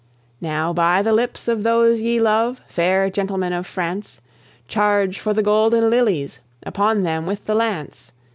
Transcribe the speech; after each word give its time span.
Now 0.41 0.73
by 0.73 1.03
the 1.03 1.13
lips 1.13 1.47
of 1.47 1.61
those 1.61 2.01
ye 2.01 2.19
love, 2.19 2.59
fair 2.67 3.07
gentlemen 3.11 3.53
of 3.53 3.67
France, 3.67 4.19
Charge 4.67 5.19
for 5.19 5.31
the 5.31 5.43
golden 5.43 5.91
lilies, 5.91 6.39
upon 6.63 7.03
them 7.03 7.27
with 7.27 7.45
the 7.45 7.53
lance. 7.53 8.11